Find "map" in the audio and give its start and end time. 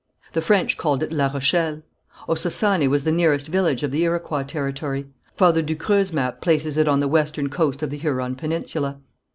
6.11-6.41